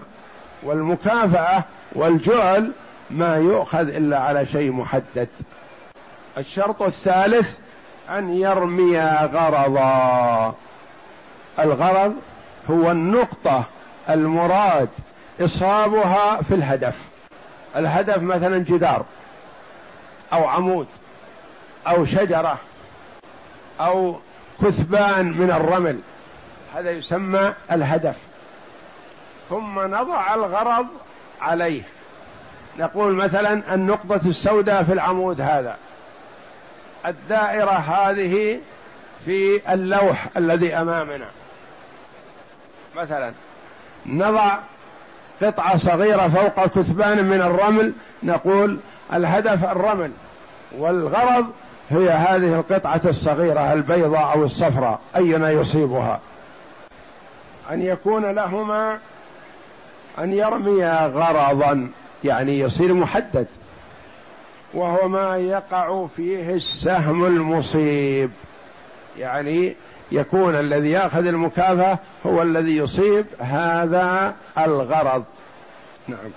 والمكافأة 0.63 1.65
والجعل 1.93 2.73
ما 3.11 3.37
يؤخذ 3.37 3.89
إلا 3.89 4.19
على 4.19 4.47
شيء 4.47 4.73
محدد. 4.73 5.29
الشرط 6.39 6.83
الثالث 6.83 7.59
أن 8.11 8.37
يرمي 8.37 9.01
غرضا. 9.33 10.55
الغرض 11.59 12.15
هو 12.71 12.91
النقطة 12.91 13.65
المراد 14.11 14.89
إصابها 15.41 16.43
في 16.43 16.55
الهدف. 16.55 16.97
الهدف 17.77 18.23
مثلا 18.23 18.59
جدار 18.59 19.05
أو 20.33 20.45
عمود 20.45 20.87
أو 21.87 22.05
شجرة 22.05 22.59
أو 23.81 24.21
كثبان 24.63 25.27
من 25.27 25.51
الرمل. 25.51 26.01
هذا 26.75 26.91
يسمى 26.91 27.55
الهدف. 27.73 28.17
ثم 29.51 29.81
نضع 29.81 30.35
الغرض 30.35 30.87
عليه. 31.41 31.83
نقول 32.79 33.15
مثلا 33.15 33.75
النقطة 33.75 34.21
السوداء 34.27 34.83
في 34.83 34.93
العمود 34.93 35.41
هذا. 35.41 35.77
الدائرة 37.07 37.71
هذه 37.71 38.61
في 39.25 39.73
اللوح 39.73 40.29
الذي 40.37 40.75
أمامنا. 40.75 41.29
مثلا. 42.97 43.33
نضع 44.07 44.59
قطعة 45.43 45.77
صغيرة 45.77 46.29
فوق 46.29 46.67
كثبان 46.67 47.25
من 47.25 47.43
الرمل 47.43 47.93
نقول 48.23 48.79
الهدف 49.13 49.65
الرمل 49.65 50.11
والغرض 50.79 51.47
هي 51.91 52.11
هذه 52.11 52.55
القطعة 52.55 53.01
الصغيرة 53.05 53.73
البيضاء 53.73 54.33
أو 54.33 54.45
الصفراء 54.45 55.01
أين 55.17 55.43
يصيبها. 55.43 56.21
أن 57.71 57.83
يكون 57.83 58.25
لهما 58.31 58.99
أن 60.19 60.33
يرمي 60.33 60.85
غرضا 60.87 61.91
يعني 62.25 62.59
يصير 62.59 62.95
محدد. 62.95 63.47
وهو 64.75 65.09
ما 65.09 65.37
يقع 65.37 66.07
فيه 66.17 66.55
السهم 66.55 67.25
المصيب. 67.25 68.31
يعني 69.19 69.77
يكون 70.13 70.55
الذي 70.55 70.91
ياخذ 70.91 71.27
المكافاه 71.27 71.99
هو 72.27 72.43
الذي 72.43 72.77
يصيب 72.77 73.27
هذا 73.39 74.37
الغرض. 74.59 75.25
نعم. 76.09 76.31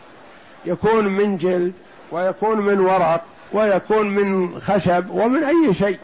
يكون 0.66 1.06
من 1.06 1.38
جلد 1.38 1.74
ويكون 2.12 2.62
من 2.62 2.80
ورق 2.80 3.22
ويكون 3.54 4.10
من 4.10 4.60
خشب 4.60 5.10
ومن 5.10 5.44
أي 5.44 5.74
شيء. 5.74 6.00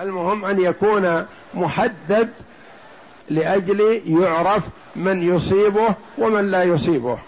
المهم 0.00 0.44
أن 0.44 0.60
يكون 0.60 1.26
محدد 1.54 2.28
لأجل 3.30 4.02
يعرف 4.06 4.62
من 4.96 5.34
يصيبه 5.34 5.94
ومن 6.18 6.50
لا 6.50 6.62
يصيبه. 6.62 7.18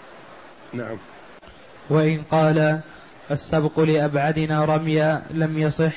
نعم. 0.73 0.97
وإن 1.89 2.23
قال 2.31 2.79
السبق 3.31 3.79
لأبعدنا 3.79 4.65
رميا 4.65 5.23
لم 5.31 5.59
يصح. 5.59 5.93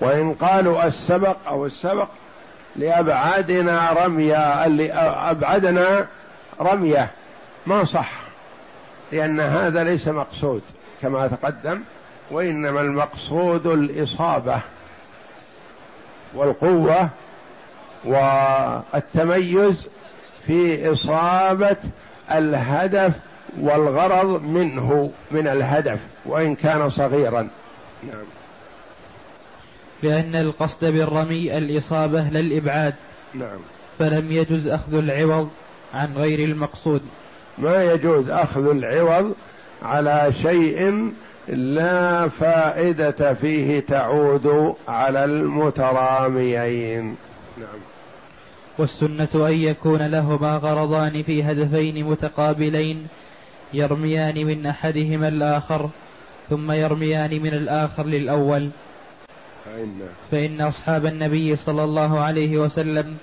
وإن 0.00 0.32
قالوا 0.32 0.86
السبق 0.86 1.36
أو 1.48 1.66
السبق 1.66 2.08
لأبعدنا 2.76 3.92
رميا 3.92 4.66
اللي 4.66 4.92
أبعدنا 4.92 6.06
رمية. 6.60 7.10
ما 7.66 7.84
صح 7.84 8.12
لأن 9.12 9.40
هذا 9.40 9.84
ليس 9.84 10.08
مقصود 10.08 10.62
كما 11.02 11.28
تقدم 11.28 11.80
وإنما 12.30 12.80
المقصود 12.80 13.66
الإصابة 13.66 14.60
والقوة 16.34 17.08
والتميز 18.04 19.86
في 20.46 20.92
إصابة 20.92 21.76
الهدف 22.32 23.12
والغرض 23.60 24.42
منه 24.42 25.10
من 25.30 25.48
الهدف 25.48 26.00
وإن 26.26 26.54
كان 26.54 26.90
صغيرا. 26.90 27.48
نعم. 28.02 28.24
لأن 30.02 30.36
القصد 30.36 30.84
بالرمي 30.84 31.58
الإصابة 31.58 32.28
لا 32.28 32.40
الإبعاد. 32.40 32.94
نعم. 33.34 33.58
فلم 33.98 34.32
يجوز 34.32 34.68
أخذ 34.68 34.94
العوض 34.94 35.48
عن 35.94 36.14
غير 36.16 36.48
المقصود. 36.48 37.02
ما 37.58 37.84
يجوز 37.84 38.30
أخذ 38.30 38.70
العوض 38.70 39.34
على 39.82 40.32
شيء 40.32 41.10
لا 41.48 42.28
فائدة 42.28 43.34
فيه 43.34 43.80
تعود 43.80 44.74
على 44.88 45.24
المتراميين. 45.24 47.04
نعم. 47.58 47.80
والسنة 48.78 49.28
أن 49.34 49.52
يكون 49.52 50.02
لهما 50.02 50.56
غرضان 50.56 51.22
في 51.22 51.42
هدفين 51.42 52.04
متقابلين 52.04 53.06
يرميان 53.74 54.46
من 54.46 54.66
أحدهما 54.66 55.28
الآخر 55.28 55.90
ثم 56.50 56.72
يرميان 56.72 57.42
من 57.42 57.54
الآخر 57.54 58.06
للأول. 58.06 58.70
فإن 60.30 60.60
أصحاب 60.60 61.06
النبي 61.06 61.56
صلى 61.56 61.84
الله 61.84 62.20
عليه 62.20 62.58
وسلم 62.58 63.16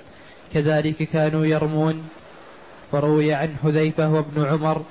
كذلك 0.54 1.04
كانوا 1.04 1.46
يرمون. 1.46 2.10
فروي 2.92 3.34
عن 3.34 3.56
حذيفة 3.64 4.14
وابن 4.14 4.46
عمر 4.46 4.82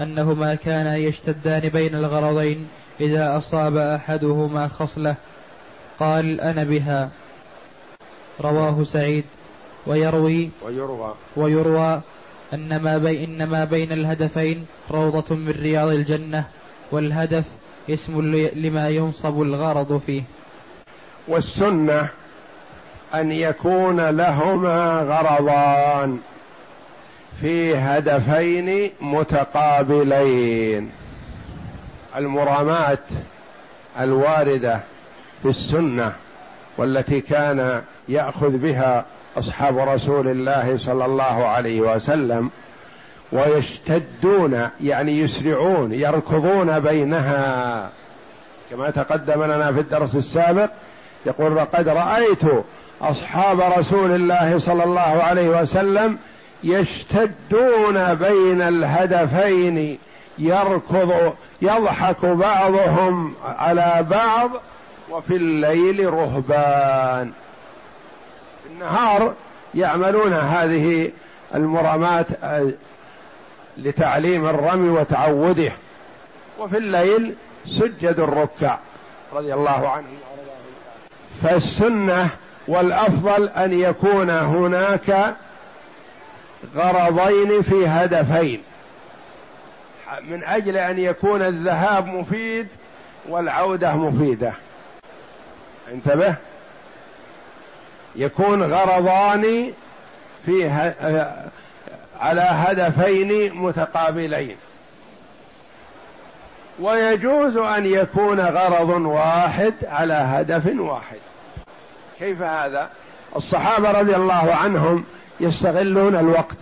أنهما 0.00 0.54
كانا 0.54 0.96
يشتدان 0.96 1.68
بين 1.68 1.94
الغرضين 1.94 2.68
إذا 3.00 3.36
أصاب 3.36 3.76
أحدهما 3.76 4.68
خصلة. 4.68 5.14
قال 5.98 6.40
أنا 6.40 6.64
بها. 6.64 7.10
رواه 8.40 8.82
سعيد. 8.82 9.24
ويروي 9.86 10.50
ويروى. 10.66 11.14
ويروى 11.36 12.00
أن 12.54 12.76
ما 12.76 12.98
بي 12.98 13.24
إنما 13.24 13.64
بين 13.64 13.92
الهدفين 13.92 14.66
روضة 14.90 15.34
من 15.34 15.50
رياض 15.50 15.88
الجنة 15.88 16.44
والهدف 16.92 17.44
اسم 17.90 18.20
لما 18.54 18.88
ينصب 18.88 19.42
الغرض 19.42 19.98
فيه. 19.98 20.22
والسنة 21.28 22.08
أن 23.14 23.32
يكون 23.32 24.00
لهما 24.00 25.00
غرضان 25.00 26.18
في 27.40 27.76
هدفين 27.76 28.90
متقابلين. 29.00 30.90
المرامات 32.16 32.98
الواردة 34.00 34.80
في 35.42 35.48
السنة 35.48 36.12
والتي 36.78 37.20
كان 37.20 37.82
يأخذ 38.08 38.58
بها 38.58 39.04
أصحاب 39.36 39.78
رسول 39.78 40.28
الله 40.28 40.76
صلى 40.76 41.04
الله 41.04 41.46
عليه 41.46 41.80
وسلم 41.80 42.50
ويشتدون 43.32 44.68
يعني 44.80 45.20
يسرعون 45.20 45.92
يركضون 45.92 46.80
بينها. 46.80 47.90
كما 48.70 48.90
تقدم 48.90 49.42
لنا 49.42 49.72
في 49.72 49.80
الدرس 49.80 50.16
السابق 50.16 50.70
يقول 51.26 51.56
لقد 51.56 51.88
رأيت 51.88 52.42
أصحاب 53.02 53.60
رسول 53.60 54.10
الله 54.10 54.58
صلى 54.58 54.84
الله 54.84 55.00
عليه 55.00 55.48
وسلم 55.48 56.18
يشتدون 56.64 58.14
بين 58.14 58.62
الهدفين 58.62 59.98
يركض 60.38 61.34
يضحك 61.62 62.24
بعضهم 62.26 63.34
على 63.44 64.06
بعض 64.10 64.50
وفي 65.10 65.36
الليل 65.36 66.14
رهبان. 66.14 67.32
في 68.62 68.68
النهار 68.74 69.34
يعملون 69.74 70.32
هذه 70.32 71.10
المرامات 71.54 72.26
لتعليم 73.78 74.48
الرمي 74.48 74.88
وتعوده 74.88 75.72
وفي 76.58 76.76
الليل 76.76 77.34
سجد 77.66 78.20
الركع 78.20 78.78
رضي 79.32 79.54
الله 79.54 79.88
عنهم. 79.88 80.16
فالسنة 81.42 82.30
والأفضل 82.68 83.48
أن 83.48 83.72
يكون 83.80 84.30
هناك 84.30 85.34
غرضين 86.76 87.62
في 87.62 87.86
هدفين. 87.86 88.62
من 90.22 90.44
أجل 90.44 90.76
أن 90.76 90.98
يكون 90.98 91.42
الذهاب 91.42 92.06
مفيد 92.06 92.68
والعودة 93.28 93.96
مفيدة. 93.96 94.52
انتبه. 95.92 96.34
يكون 98.16 98.62
غرضان 98.62 99.72
في 100.46 100.70
على 102.20 102.40
هدفين 102.40 103.54
متقابلين. 103.54 104.56
ويجوز 106.80 107.56
أن 107.56 107.86
يكون 107.86 108.40
غرض 108.40 108.90
واحد 108.90 109.74
على 109.84 110.14
هدف 110.14 110.66
واحد. 110.78 111.18
كيف 112.22 112.42
هذا؟ 112.42 112.88
الصحابة 113.36 113.90
رضي 113.90 114.16
الله 114.16 114.54
عنهم 114.54 115.04
يستغلون 115.40 116.16
الوقت 116.16 116.56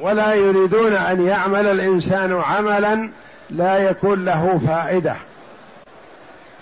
ولا 0.00 0.34
يريدون 0.34 0.92
أن 0.92 1.26
يعمل 1.26 1.66
الإنسان 1.66 2.40
عملا 2.40 3.10
لا 3.50 3.76
يكون 3.76 4.24
له 4.24 4.60
فائدة. 4.66 5.16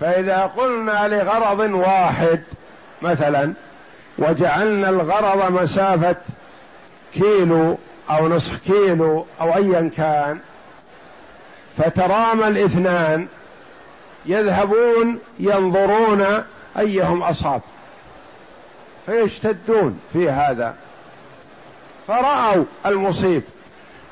فإذا 0.01 0.43
قلنا 0.43 1.09
لغرض 1.09 1.61
واحد 1.61 2.43
مثلا 3.03 3.53
وجعلنا 4.19 4.89
الغرض 4.89 5.53
مسافة 5.53 6.17
كيلو 7.15 7.79
أو 8.11 8.29
نصف 8.29 8.59
كيلو 8.59 9.27
أو 9.41 9.57
ايا 9.57 9.91
كان 9.97 10.39
فترامى 11.79 12.49
الاثنان 12.49 13.27
يذهبون 14.27 15.19
ينظرون 15.39 16.45
أيهم 16.79 17.23
أصاب. 17.23 17.61
فيشتدون 19.07 20.01
في 20.13 20.31
هذا. 20.31 20.75
فرأوا 22.07 22.65
المصيب. 22.87 23.43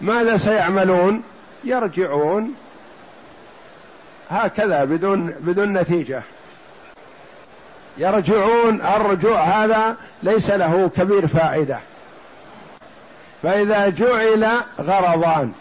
ماذا 0.00 0.36
سيعملون؟ 0.36 1.22
يرجعون 1.64 2.54
هكذا 4.30 4.84
بدون 4.84 5.34
بدون 5.40 5.72
نتيجة. 5.72 6.22
يرجعون 7.98 8.80
الرجوع 8.80 9.40
هذا 9.40 9.96
ليس 10.22 10.50
له 10.50 10.90
كبير 10.96 11.26
فائدة. 11.26 11.78
فإذا 13.42 13.88
جعل 13.88 14.60
غرضان 14.80 15.52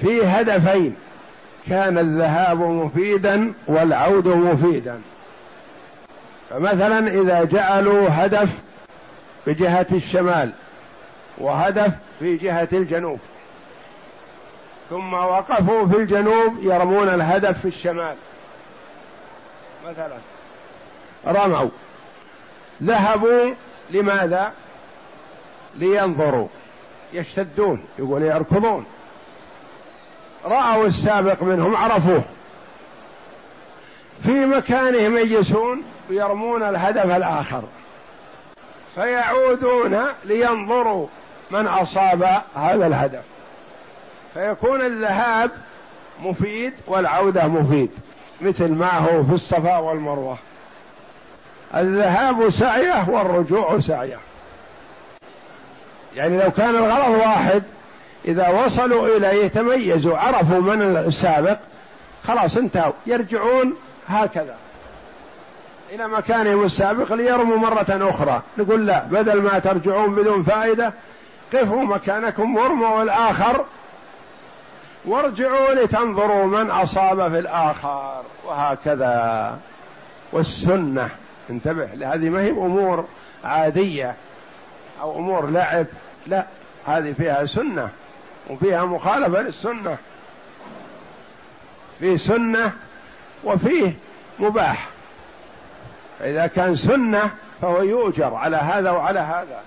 في 0.00 0.26
هدفين 0.26 0.96
كان 1.68 1.98
الذهاب 1.98 2.60
مفيدا 2.60 3.52
والعود 3.66 4.28
مفيدا. 4.28 5.00
فمثلا 6.50 6.98
إذا 6.98 7.44
جعلوا 7.44 8.08
هدف 8.10 8.48
بجهه 9.46 9.86
الشمال 9.92 10.52
وهدف 11.38 11.92
في 12.18 12.36
جهة 12.36 12.68
الجنوب 12.72 13.18
ثم 14.90 15.14
وقفوا 15.14 15.86
في 15.86 15.96
الجنوب 15.96 16.62
يرمون 16.62 17.08
الهدف 17.08 17.58
في 17.58 17.68
الشمال. 17.68 18.16
مثلا 19.88 20.16
رموا. 21.26 21.68
ذهبوا 22.82 23.54
لماذا؟ 23.90 24.52
لينظروا. 25.74 26.48
يشتدون 27.12 27.84
يقول 27.98 28.22
يركضون. 28.22 28.86
رأوا 30.44 30.86
السابق 30.86 31.42
منهم 31.42 31.76
عرفوه. 31.76 32.24
في 34.26 34.46
مكانهم 34.46 35.18
يجلسون 35.18 35.82
ويرمون 36.10 36.62
الهدف 36.62 37.16
الآخر. 37.16 37.62
فيعودون 38.94 39.98
لينظروا 40.24 41.06
من 41.50 41.66
أصاب 41.66 42.42
هذا 42.54 42.86
الهدف. 42.86 43.24
فيكون 44.34 44.80
الذهاب 44.80 45.50
مفيد 46.22 46.72
والعودة 46.86 47.46
مفيد 47.46 47.90
مثل 48.40 48.68
ما 48.68 48.98
هو 48.98 49.24
في 49.24 49.32
الصفا 49.32 49.78
والمروة. 49.78 50.38
الذهاب 51.74 52.48
سعية 52.48 53.10
والرجوع 53.10 53.80
سعية. 53.80 54.18
يعني 56.16 56.38
لو 56.38 56.50
كان 56.50 56.76
الغرض 56.76 57.14
واحد 57.14 57.62
إذا 58.24 58.48
وصلوا 58.48 59.16
إليه 59.16 59.48
تميزوا 59.48 60.18
عرفوا 60.18 60.60
من 60.60 60.82
السابق 60.82 61.58
خلاص 62.24 62.56
انتهوا. 62.56 62.92
يرجعون 63.06 63.76
هكذا. 64.06 64.56
إلى 65.92 66.08
مكانهم 66.08 66.64
السابق 66.64 67.12
ليرموا 67.12 67.56
مرة 67.56 68.10
أخرى. 68.10 68.42
نقول 68.58 68.86
لا 68.86 69.04
بدل 69.04 69.42
ما 69.42 69.58
ترجعون 69.58 70.14
بدون 70.14 70.42
فائدة 70.42 70.92
قفوا 71.52 71.82
مكانكم 71.82 72.56
وارموا 72.56 73.02
الآخر. 73.02 73.64
وارجعوا 75.04 75.74
لتنظروا 75.74 76.46
من 76.46 76.70
أصاب 76.70 77.30
في 77.30 77.38
الآخر. 77.38 78.22
وهكذا. 78.46 79.58
والسنة. 80.32 81.10
انتبه 81.50 82.14
هذه 82.14 82.28
ما 82.28 82.40
هي 82.40 82.50
أمور 82.50 83.04
عادية 83.44 84.14
أو 85.00 85.18
أمور 85.18 85.50
لعب. 85.50 85.86
لا 86.26 86.44
هذه 86.86 87.12
فيها 87.12 87.46
سنة 87.46 87.88
وفيها 88.50 88.84
مخالفة 88.84 89.42
للسنة. 89.42 89.96
في 91.98 92.18
سنة 92.18 92.72
وفيه 93.44 93.94
مباح. 94.38 94.88
فإذا 96.18 96.46
كان 96.46 96.74
سنة 96.74 97.30
فهو 97.62 97.82
يؤجر 97.82 98.34
على 98.34 98.56
هذا 98.56 98.90
وعلى 98.90 99.20
هذا. 99.20 99.60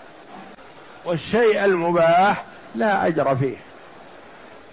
والشيء 1.05 1.65
المباح 1.65 2.43
لا 2.75 3.07
أجر 3.07 3.35
فيه. 3.35 3.57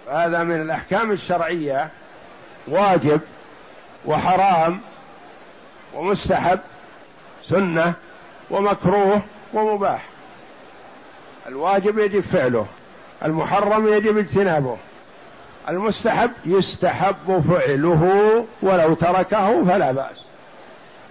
فهذا 0.05 0.43
من 0.43 0.61
الأحكام 0.61 1.11
الشرعية 1.11 1.89
واجب 2.67 3.21
وحرام 4.05 4.81
ومستحب 5.93 6.59
سنة 7.43 7.93
ومكروه 8.49 9.21
ومباح. 9.53 10.05
الواجب 11.47 11.97
يجب 11.99 12.19
فعله 12.19 12.65
المحرم 13.25 13.87
يجب 13.87 14.17
اجتنابه. 14.17 14.77
المستحب 15.69 16.31
يستحب 16.45 17.43
فعله 17.49 18.03
ولو 18.61 18.93
تركه 18.93 19.63
فلا 19.63 19.91
بأس. 19.91 20.25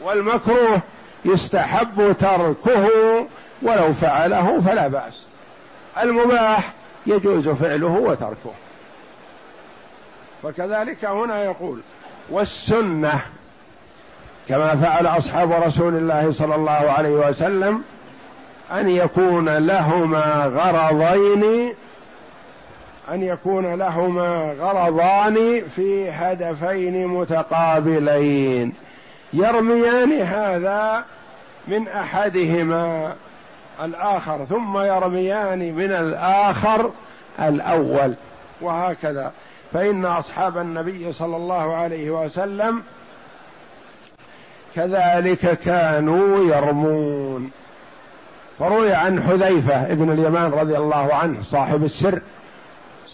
والمكروه 0.02 0.80
يستحب 1.24 2.16
تركه 2.20 2.90
ولو 3.62 3.92
فعله 3.92 4.60
فلا 4.60 4.88
بأس. 4.88 5.22
المباح 6.02 6.72
يجوز 7.06 7.48
فعله 7.48 7.92
وتركه. 7.92 8.52
فكذلك 10.42 11.04
هنا 11.04 11.44
يقول 11.44 11.80
والسنة 12.30 13.20
كما 14.48 14.76
فعل 14.76 15.06
أصحاب 15.06 15.52
رسول 15.52 15.96
الله 15.96 16.32
صلى 16.32 16.54
الله 16.54 16.70
عليه 16.70 17.28
وسلم 17.28 17.82
أن 18.72 18.88
يكون 18.90 19.48
لهما 19.48 20.44
غرضين 20.44 21.74
أن 23.12 23.22
يكون 23.22 23.74
لهما 23.74 24.54
غرضان 24.60 25.62
في 25.76 26.10
هدفين 26.10 27.06
متقابلين. 27.06 28.72
يرميان 29.32 30.12
هذا 30.12 31.04
من 31.68 31.88
أحدهما 31.88 33.14
الآخر 33.82 34.44
ثم 34.44 34.78
يرميان 34.78 35.58
من 35.74 35.92
الآخر 35.92 36.90
الأول 37.40 38.14
وهكذا. 38.60 39.32
فإن 39.72 40.04
أصحاب 40.04 40.58
النبي 40.58 41.12
صلى 41.12 41.36
الله 41.36 41.74
عليه 41.74 42.10
وسلم 42.10 42.82
كذلك 44.74 45.58
كانوا 45.58 46.44
يرمون. 46.44 47.50
فروي 48.58 48.94
عن 48.94 49.22
حذيفة 49.22 49.92
ابن 49.92 50.12
اليمان 50.12 50.50
رضي 50.50 50.76
الله 50.76 51.14
عنه 51.14 51.42
صاحب 51.42 51.84
السر 51.84 52.20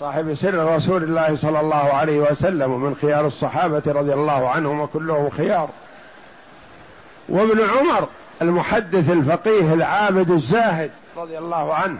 صاحب 0.02 0.34
سر 0.34 0.74
رسول 0.74 1.02
الله 1.02 1.36
صلى 1.36 1.60
الله 1.60 1.76
عليه 1.76 2.18
وسلم 2.18 2.72
ومن 2.72 2.94
خيار 2.94 3.26
الصحابة 3.26 3.82
رضي 3.86 4.14
الله 4.14 4.48
عنهم 4.48 4.80
وكلهم 4.80 5.30
خيار. 5.30 5.68
وابن 7.28 7.60
عمر 7.60 8.08
المحدث 8.42 9.10
الفقيه 9.10 9.74
العابد 9.74 10.30
الزاهد 10.30 10.90
رضي 11.16 11.38
الله 11.38 11.74
عنه 11.74 11.98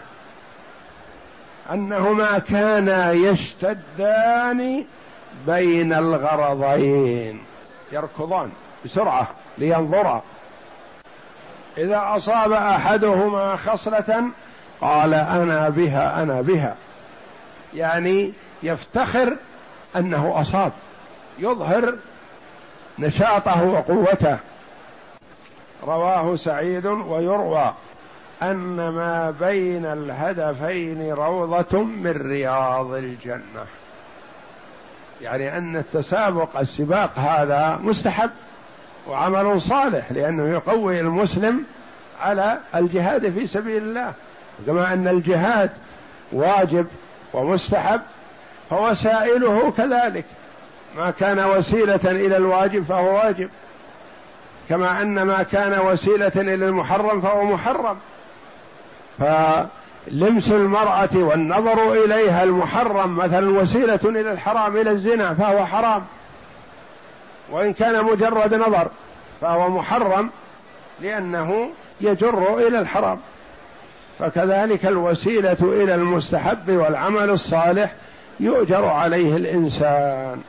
أنهما 1.72 2.38
كانا 2.38 3.12
يشتدان 3.12 4.84
بين 5.46 5.92
الغرضين 5.92 7.42
يركضان 7.92 8.50
بسرعة 8.84 9.28
لينظرا. 9.58 10.22
إذا 11.78 12.02
أصاب 12.16 12.52
أحدهما 12.52 13.56
خصلة 13.56 14.24
قال 14.80 15.14
أنا 15.14 15.68
بها 15.68 16.22
أنا 16.22 16.40
بها. 16.40 16.74
يعني 17.74 18.32
يفتخر 18.62 19.37
أنه 19.96 20.40
أصاب 20.40 20.72
يظهر 21.38 21.94
نشاطه 22.98 23.64
وقوته. 23.64 24.38
رواه 25.85 26.37
سعيد 26.37 26.87
ويروى 26.87 27.74
أن 28.42 28.88
ما 28.88 29.35
بين 29.40 29.87
الهدفين 29.87 31.12
روضة 31.12 31.82
من 31.82 32.11
رياض 32.11 32.92
الجنة. 32.92 33.64
يعني 35.20 35.58
أن 35.58 35.76
التسابق 35.76 36.58
السباق 36.58 37.18
هذا 37.18 37.78
مستحب 37.82 38.30
وعمل 39.08 39.61
صالح 39.61 40.12
لأنه 40.12 40.48
يقوي 40.48 41.00
المسلم 41.00 41.64
على 42.20 42.58
الجهاد 42.74 43.30
في 43.30 43.46
سبيل 43.46 43.82
الله. 43.82 44.12
كما 44.66 44.92
أن 44.92 45.08
الجهاد 45.08 45.70
واجب 46.32 46.87
ومستحب 47.32 48.00
فوسائله 48.70 49.70
كذلك. 49.76 50.24
ما 50.96 51.10
كان 51.10 51.44
وسيلة 51.44 52.00
إلى 52.04 52.36
الواجب 52.36 52.84
فهو 52.84 53.14
واجب 53.16 53.50
كما 54.68 55.02
أن 55.02 55.22
ما 55.22 55.42
كان 55.42 55.80
وسيلة 55.80 56.32
إلى 56.36 56.54
المحرم 56.54 57.20
فهو 57.20 57.44
محرم. 57.44 57.96
فلمس 59.18 60.52
المرأة 60.52 61.08
والنظر 61.14 61.92
إليها 62.04 62.42
المحرم 62.42 63.16
مثلا 63.16 63.60
وسيلة 63.60 64.00
إلى 64.04 64.32
الحرام 64.32 64.76
إلى 64.76 64.90
الزنا 64.90 65.34
فهو 65.34 65.66
حرام. 65.66 66.02
وإن 67.50 67.72
كان 67.72 68.04
مجرد 68.04 68.54
نظر 68.54 68.88
فهو 69.40 69.68
محرم 69.68 70.30
لأنه 71.00 71.70
يجر 72.00 72.58
إلى 72.58 72.78
الحرام. 72.78 73.18
فكذلك 74.22 74.87
الوسيلة 74.87 75.56
إلى 75.62 75.94
المستحب 75.94 76.70
والعمل 76.70 77.30
الصالح 77.30 77.94
يؤجر 78.40 78.85
عليه 78.85 79.37
الإنسان. 79.37 80.42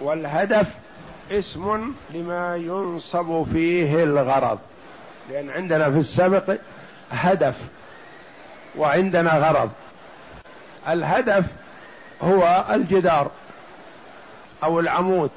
والهدف 0.00 0.68
اسم 1.30 1.94
لما 2.14 2.56
ينصب 2.56 3.46
فيه 3.52 4.02
الغرض. 4.02 4.58
لأن 5.30 5.50
عندنا 5.50 5.90
في 5.90 5.98
السبق 5.98 6.56
هدف 7.10 7.56
وعندنا 8.76 9.38
غرض. 9.38 9.70
الهدف 10.88 11.44
هو 12.22 12.64
الجدار 12.70 13.30
أو 14.64 14.80
العمود 14.80 15.30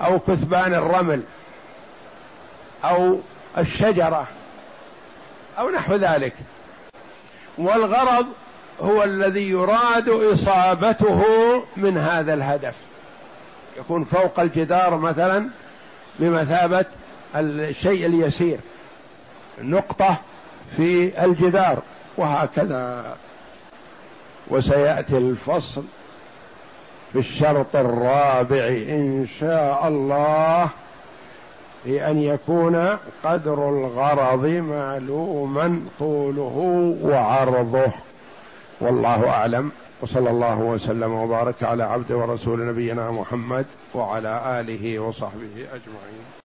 أو 0.00 0.18
كثبان 0.18 0.74
الرمل 0.74 1.22
أو 2.84 3.20
الشجرة 3.58 4.26
أو 5.58 5.70
نحو 5.70 5.94
ذلك. 5.94 6.32
والغرض 7.58 8.26
هو 8.80 9.02
الذي 9.02 9.48
يراد 9.50 10.08
إصابته 10.08 11.24
من 11.76 11.98
هذا 11.98 12.34
الهدف. 12.34 12.74
يكون 13.78 14.04
فوق 14.04 14.40
الجدار 14.40 14.96
مثلا 14.96 15.48
بمثابة 16.18 16.84
الشيء 17.34 18.06
اليسير. 18.06 18.58
نقطة 19.60 20.16
في 20.76 21.24
الجدار 21.24 21.82
وهكذا. 22.16 23.16
وسيأتي 24.48 25.18
الفصل 25.18 25.84
في 27.12 27.18
الشرط 27.18 27.76
الرابع 27.76 28.66
إن 28.68 29.26
شاء 29.40 29.88
الله. 29.88 30.68
لأن 31.86 32.18
يكون 32.18 32.76
قدر 33.24 33.68
الغرض 33.68 34.46
معلوما 34.46 35.80
طوله 35.98 36.56
وعرضه. 37.02 37.92
والله 38.80 39.28
أعلم. 39.28 39.70
وصلى 40.02 40.30
الله 40.30 40.58
وسلم 40.60 41.12
وبارك 41.12 41.62
على 41.62 41.84
عبد 41.84 42.12
ورسول 42.12 42.68
نبينا 42.68 43.10
محمد 43.10 43.66
وعلى 43.94 44.60
آله 44.60 44.98
وصحبه 44.98 45.56
أجمعين. 45.56 46.34